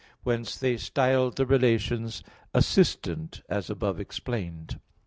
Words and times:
Whence, 0.23 0.57
they 0.57 0.77
styled 0.77 1.35
the 1.37 1.45
relations 1.45 2.23
"assistant," 2.55 3.43
as 3.47 3.69
above 3.69 3.99
explained 3.99 4.69
(Q. 4.69 4.79